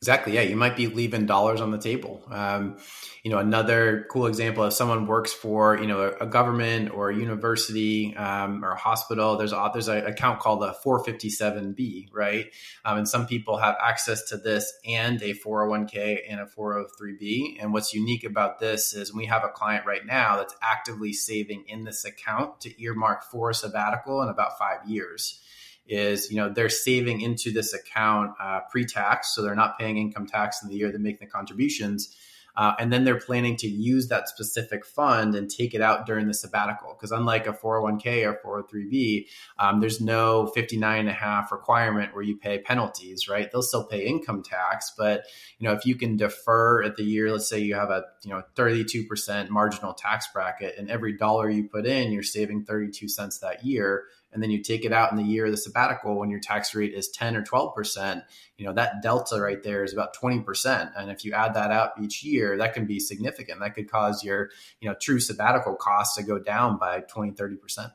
[0.00, 0.34] Exactly.
[0.34, 2.22] Yeah, you might be leaving dollars on the table.
[2.30, 2.76] Um,
[3.24, 7.10] you know, another cool example: if someone works for you know a, a government or
[7.10, 12.46] a university um, or a hospital, there's a, there's an account called a 457b, right?
[12.84, 17.60] Um, and some people have access to this and a 401k and a 403b.
[17.60, 21.64] And what's unique about this is we have a client right now that's actively saving
[21.66, 25.40] in this account to earmark for a sabbatical in about five years
[25.88, 30.26] is you know they're saving into this account uh, pre-tax so they're not paying income
[30.26, 32.14] tax in the year they're making the contributions
[32.58, 36.26] uh, and then they're planning to use that specific fund and take it out during
[36.26, 36.92] the sabbatical.
[36.92, 39.26] Because unlike a 401k or 403b
[39.60, 43.50] um, there's no 59 and a half requirement where you pay penalties right?
[43.50, 45.22] They'll still pay income tax but
[45.58, 48.30] you know if you can defer at the year let's say you have a you
[48.30, 53.38] know 32% marginal tax bracket and every dollar you put in you're saving 32 cents
[53.38, 56.30] that year and then you take it out in the year of the sabbatical when
[56.30, 58.22] your tax rate is 10 or 12%,
[58.56, 60.92] you know, that delta right there is about 20%.
[60.96, 63.60] And if you add that up each year, that can be significant.
[63.60, 64.50] That could cause your,
[64.80, 67.92] you know, true sabbatical costs to go down by 20, 30%.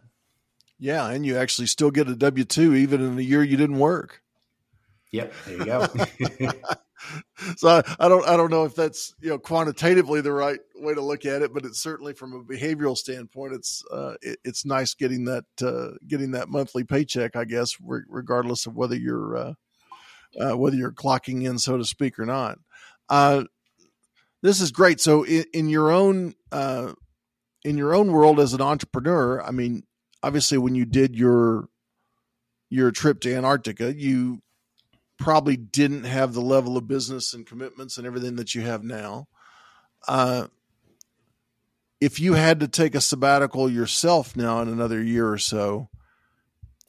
[0.79, 1.07] Yeah.
[1.07, 4.21] And you actually still get a W 2 even in the year you didn't work.
[5.11, 5.33] Yep.
[5.45, 5.87] There you go.
[7.57, 10.93] so I, I, don't I don't know if that's you know quantitatively the right way
[10.93, 14.65] to look at it, but it's certainly from a behavioral standpoint, it's uh, it, it's
[14.65, 19.37] nice getting that uh, getting that monthly paycheck, I guess, re- regardless of whether you're
[19.37, 19.53] uh,
[20.39, 22.59] uh whether you're clocking in, so to speak, or not.
[23.09, 23.43] Uh,
[24.41, 24.99] this is great.
[24.99, 26.93] So in, in your own uh,
[27.63, 29.83] in your own world as an entrepreneur, I mean,
[30.21, 31.69] obviously, when you did your
[32.69, 34.42] your trip to Antarctica, you
[35.17, 39.27] probably didn't have the level of business and commitments and everything that you have now.
[40.07, 40.47] Uh,
[42.01, 45.89] if you had to take a sabbatical yourself now in another year or so,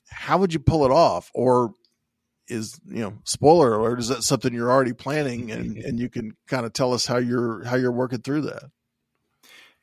[0.09, 1.31] how would you pull it off?
[1.35, 1.75] Or
[2.49, 6.37] is you know spoiler alert is that something you're already planning and and you can
[6.47, 8.65] kind of tell us how you're how you're working through that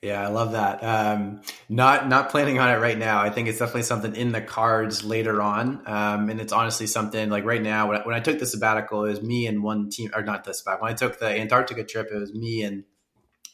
[0.01, 0.83] yeah, I love that.
[0.83, 3.21] Um, not not planning on it right now.
[3.21, 7.29] I think it's definitely something in the cards later on, um, and it's honestly something
[7.29, 7.87] like right now.
[7.87, 10.43] When I, when I took the sabbatical, it was me and one team, or not
[10.43, 10.85] the sabbatical.
[10.85, 12.83] When I took the Antarctica trip, it was me and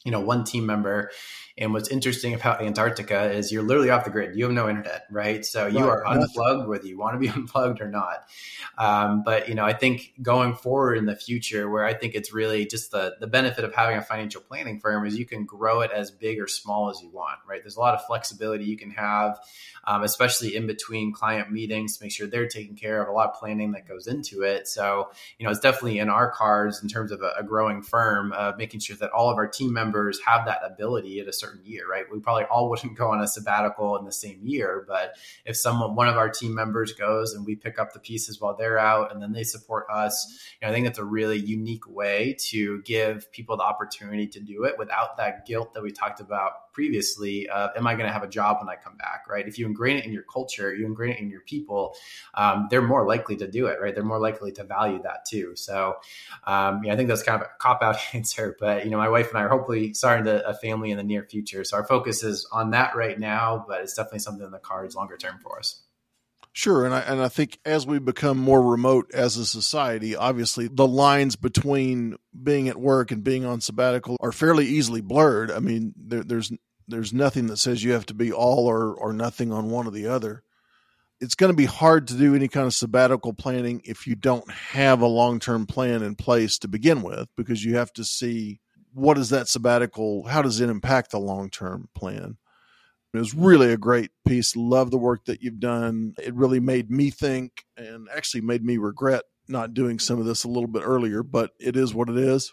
[0.06, 1.10] you know one team member
[1.58, 4.36] And what's interesting about Antarctica is you're literally off the grid.
[4.36, 5.44] You have no internet, right?
[5.44, 5.88] So you Right.
[5.88, 8.28] are unplugged, whether you want to be unplugged or not.
[8.76, 12.32] Um, but you know, I think going forward in the future, where I think it's
[12.32, 15.80] really just the the benefit of having a financial planning firm is you can grow
[15.80, 17.62] it as big or small as you want, right?
[17.62, 19.38] There's a lot of flexibility you can have,
[19.88, 23.08] um, especially in between client meetings, to make sure they're taken care of.
[23.08, 24.68] A lot of planning that goes into it.
[24.68, 28.34] So you know, it's definitely in our cards in terms of a, a growing firm,
[28.36, 31.64] uh, making sure that all of our team members have that ability at a certain
[31.64, 32.04] year, right?
[32.12, 35.14] We probably all wouldn't go on a sabbatical in the same year, but
[35.46, 38.56] if someone, one of our team members goes and we pick up the pieces while
[38.56, 41.88] they're out and then they support us, you know, I think that's a really unique
[41.88, 46.20] way to give people the opportunity to do it without that guilt that we talked
[46.20, 49.48] about previously of, am I going to have a job when I come back, right?
[49.48, 51.96] If you ingrain it in your culture, you ingrain it in your people,
[52.34, 53.92] um, they're more likely to do it, right?
[53.92, 55.56] They're more likely to value that too.
[55.56, 55.96] So,
[56.46, 59.08] um, yeah, I think that's kind of a cop out answer, but you know, my
[59.08, 61.64] wife and I are hopefully starting to, a family in the near future.
[61.64, 64.94] So our focus is on that right now, but it's definitely something in the cards
[64.94, 65.82] longer term for us.
[66.58, 70.66] Sure, and I and I think as we become more remote as a society, obviously
[70.66, 75.52] the lines between being at work and being on sabbatical are fairly easily blurred.
[75.52, 76.50] I mean, there, there's
[76.88, 79.90] there's nothing that says you have to be all or or nothing on one or
[79.90, 80.42] the other.
[81.20, 84.50] It's going to be hard to do any kind of sabbatical planning if you don't
[84.50, 88.60] have a long term plan in place to begin with, because you have to see
[88.94, 92.36] what is that sabbatical, how does it impact the long term plan.
[93.14, 94.54] It was really a great piece.
[94.54, 96.14] Love the work that you've done.
[96.22, 100.44] It really made me think and actually made me regret not doing some of this
[100.44, 102.52] a little bit earlier, but it is what it is.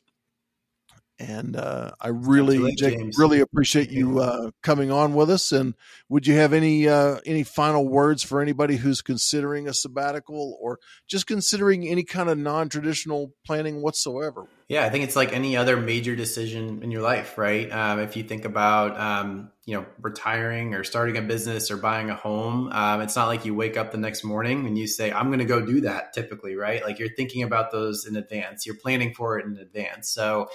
[1.17, 3.17] And uh, I really, Jake, James.
[3.17, 5.51] really appreciate you uh, coming on with us.
[5.51, 5.75] And
[6.09, 10.79] would you have any uh, any final words for anybody who's considering a sabbatical or
[11.07, 14.47] just considering any kind of non traditional planning whatsoever?
[14.67, 17.71] Yeah, I think it's like any other major decision in your life, right?
[17.71, 22.09] Um, if you think about, um, you know, retiring or starting a business or buying
[22.09, 25.11] a home, um, it's not like you wake up the next morning and you say,
[25.11, 26.83] "I'm going to go do that." Typically, right?
[26.83, 28.65] Like you're thinking about those in advance.
[28.65, 30.09] You're planning for it in advance.
[30.09, 30.49] So,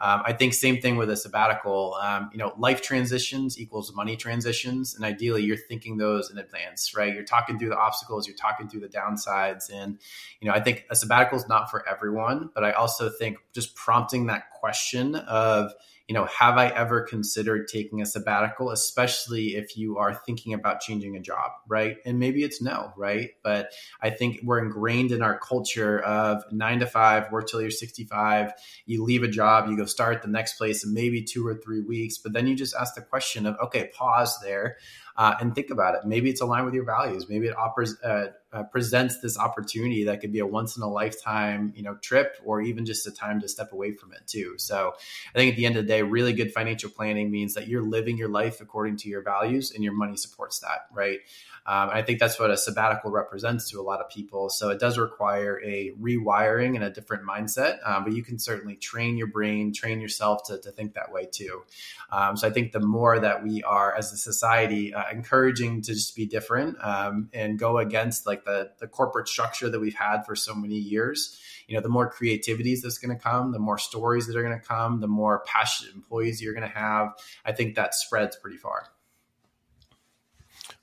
[0.00, 1.94] um, I think same thing with a sabbatical.
[2.00, 6.94] Um, you know, life transitions equals money transitions, and ideally, you're thinking those in advance,
[6.96, 7.14] right?
[7.14, 9.98] You're talking through the obstacles, you're talking through the downsides, and
[10.40, 13.74] you know, I think a sabbatical is not for everyone, but I also think just
[13.74, 15.72] prompting that question of
[16.10, 20.80] you know, have I ever considered taking a sabbatical, especially if you are thinking about
[20.80, 21.98] changing a job, right?
[22.04, 23.30] And maybe it's no, right?
[23.44, 23.70] But
[24.02, 28.50] I think we're ingrained in our culture of nine to five, work till you're 65,
[28.86, 31.80] you leave a job, you go start the next place in maybe two or three
[31.80, 34.78] weeks, but then you just ask the question of, okay, pause there.
[35.16, 36.00] Uh, and think about it.
[36.04, 37.28] Maybe it's aligned with your values.
[37.28, 40.88] Maybe it offers, uh, uh, presents this opportunity that could be a once in a
[40.88, 44.54] lifetime, you know, trip, or even just a time to step away from it too.
[44.56, 44.94] So,
[45.34, 47.82] I think at the end of the day, really good financial planning means that you're
[47.82, 51.20] living your life according to your values, and your money supports that, right?
[51.66, 54.48] Um, and I think that's what a sabbatical represents to a lot of people.
[54.50, 58.76] So it does require a rewiring and a different mindset, um, but you can certainly
[58.76, 61.62] train your brain, train yourself to, to think that way too.
[62.10, 65.92] Um, so I think the more that we are as a society uh, encouraging to
[65.92, 70.22] just be different um, and go against like the, the corporate structure that we've had
[70.24, 71.38] for so many years,
[71.68, 74.58] you know, the more creativities that's going to come, the more stories that are going
[74.58, 77.12] to come, the more passionate employees you're going to have.
[77.44, 78.88] I think that spreads pretty far.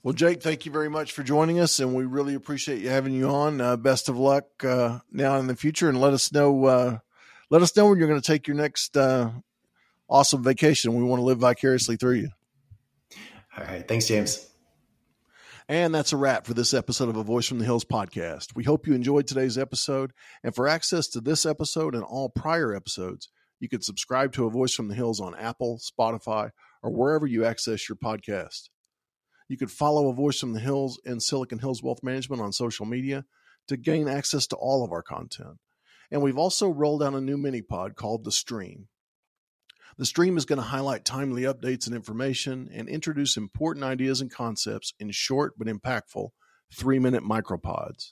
[0.04, 3.14] Well, Jake, thank you very much for joining us, and we really appreciate you having
[3.14, 3.60] you on.
[3.60, 6.66] Uh, best of luck uh, now and in the future, and let us know.
[6.66, 6.98] Uh,
[7.50, 9.32] let us know when you're going to take your next uh,
[10.10, 10.94] awesome vacation.
[10.94, 12.30] We want to live vicariously through you.
[13.58, 13.88] All right.
[13.88, 14.48] Thanks, James.
[15.70, 18.56] And that's a wrap for this episode of A Voice from the Hills podcast.
[18.56, 20.14] We hope you enjoyed today's episode.
[20.44, 23.30] And for access to this episode and all prior episodes,
[23.60, 27.44] you can subscribe to A Voice from the Hills on Apple, Spotify, or wherever you
[27.44, 28.70] access your podcast.
[29.48, 32.86] You could follow A Voice from the Hills and Silicon Hills Wealth Management on social
[32.86, 33.26] media
[33.68, 35.60] to gain access to all of our content.
[36.12, 38.88] And we've also rolled out a new mini pod called The Stream.
[39.98, 44.32] The stream is going to highlight timely updates and information and introduce important ideas and
[44.32, 46.30] concepts in short but impactful
[46.72, 48.12] three minute micropods.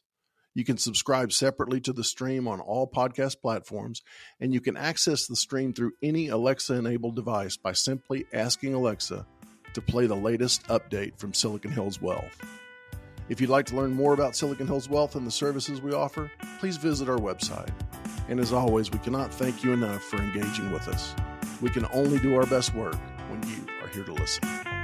[0.55, 4.01] You can subscribe separately to the stream on all podcast platforms,
[4.39, 9.27] and you can access the stream through any Alexa enabled device by simply asking Alexa
[9.75, 12.41] to play the latest update from Silicon Hills Wealth.
[13.29, 16.31] If you'd like to learn more about Silicon Hills Wealth and the services we offer,
[16.59, 17.71] please visit our website.
[18.27, 21.15] And as always, we cannot thank you enough for engaging with us.
[21.61, 22.97] We can only do our best work
[23.29, 24.74] when you are here to listen.